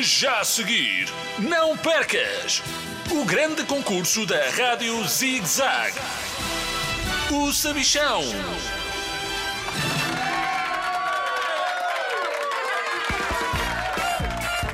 [0.00, 1.08] Já a seguir,
[1.40, 2.62] não percas
[3.10, 5.92] o grande concurso da Rádio Zig Zag.
[7.32, 8.22] O Sabichão.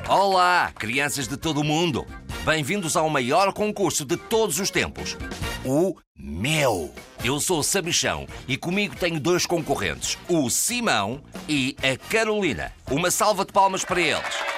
[0.06, 2.06] Olá, crianças de todo o mundo!
[2.44, 5.16] Bem-vindos ao maior concurso de todos os tempos,
[5.64, 6.92] o meu.
[7.24, 12.70] Eu sou o Sabichão e comigo tenho dois concorrentes, o Simão e a Carolina.
[12.90, 14.53] Uma salva de palmas para eles.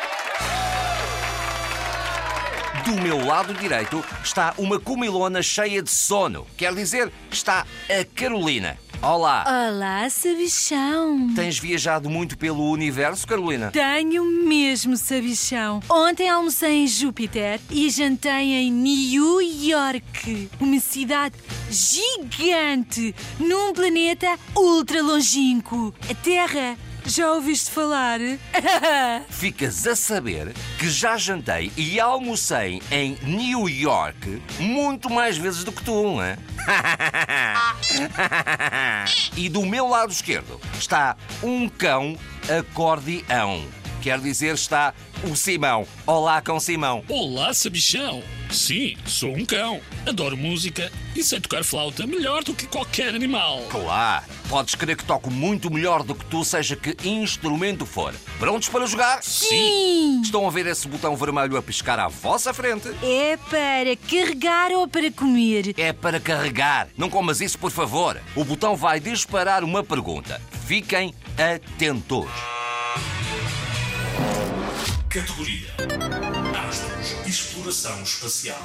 [2.84, 6.46] Do meu lado direito está uma comilona cheia de sono.
[6.56, 8.78] Quer dizer, está a Carolina.
[9.02, 9.44] Olá!
[9.68, 11.34] Olá, sabichão.
[11.34, 13.70] Tens viajado muito pelo universo, Carolina?
[13.70, 15.80] Tenho mesmo sabichão.
[15.88, 21.34] Ontem almocei em Júpiter e jantei em New York, uma cidade
[21.68, 25.92] gigante num planeta ultra longínquo.
[26.08, 26.76] A Terra.
[27.06, 28.18] Já ouviste falar?
[29.30, 35.70] Ficas a saber que já jantei e almocei em New York muito mais vezes do
[35.70, 36.36] que tu, é?
[39.36, 42.18] e do meu lado esquerdo está um cão
[42.50, 43.64] acordeão.
[44.06, 45.84] Quer dizer, está o Simão.
[46.06, 47.02] Olá, cão Simão.
[47.08, 48.22] Olá, Sabichão.
[48.52, 49.80] Sim, sou um cão.
[50.06, 53.64] Adoro música e sei tocar flauta melhor do que qualquer animal.
[53.68, 58.14] Claro, podes crer que toco muito melhor do que tu, seja que instrumento for.
[58.38, 59.24] Prontos para jogar?
[59.24, 60.20] Sim!
[60.22, 62.88] Estão a ver esse botão vermelho a piscar à vossa frente?
[63.02, 65.74] É para carregar ou para comer?
[65.76, 66.86] É para carregar.
[66.96, 68.22] Não comas isso, por favor.
[68.36, 70.40] O botão vai disparar uma pergunta.
[70.64, 72.55] Fiquem atentos.
[75.16, 75.68] Categoria
[76.68, 78.60] Astros Exploração Espacial.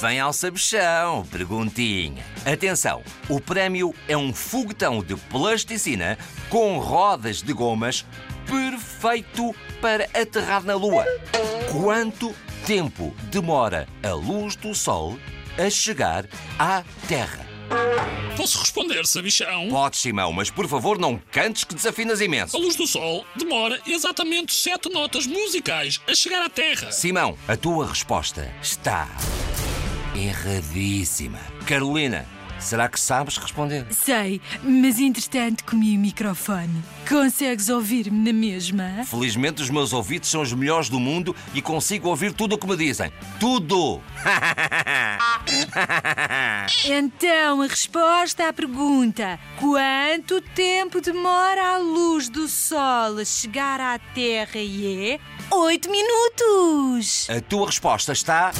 [0.00, 2.24] Vem ao sabichão, perguntinha.
[2.46, 6.16] Atenção, o prémio é um foguetão de plasticina
[6.48, 8.02] com rodas de gomas
[8.46, 11.04] perfeito para aterrar na Lua.
[11.70, 15.18] Quanto tempo demora a luz do Sol
[15.58, 16.24] a chegar
[16.58, 17.53] à Terra?
[18.36, 19.68] Posso responder, Sabichão?
[19.70, 22.58] Podes, Simão, mas por favor não cantes que desafinas A imenso.
[22.58, 26.92] luz do Sol demora exatamente sete notas musicais a chegar à Terra.
[26.92, 29.08] Simão, a tua resposta está
[30.14, 31.38] erradíssima.
[31.66, 32.26] Carolina,
[32.60, 33.86] será que sabes responder?
[33.90, 36.82] Sei, mas entretanto comi o microfone.
[37.08, 39.04] Consegues ouvir-me na mesma?
[39.06, 42.66] Felizmente os meus ouvidos são os melhores do mundo e consigo ouvir tudo o que
[42.66, 43.12] me dizem.
[43.40, 44.02] Tudo!
[46.84, 53.98] Então, a resposta à pergunta: quanto tempo demora a luz do Sol a chegar à
[53.98, 54.58] Terra?
[54.58, 55.20] E é
[55.50, 57.28] 8 minutos!
[57.30, 58.52] A tua resposta está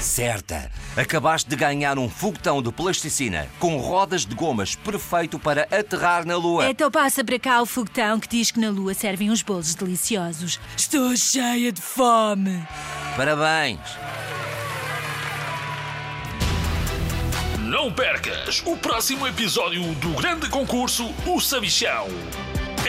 [0.00, 0.70] certa.
[0.96, 6.36] Acabaste de ganhar um foguetão de plasticina com rodas de gomas perfeito para aterrar na
[6.36, 6.68] Lua.
[6.70, 10.58] Então passa para cá o foguetão que diz que na Lua servem uns bolos deliciosos.
[10.76, 12.66] Estou cheia de fome!
[13.16, 13.80] Parabéns!
[17.78, 22.08] Não percas o próximo episódio do grande concurso O Sabichão.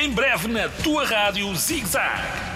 [0.02, 2.49] Em breve na tua rádio Zig Zag.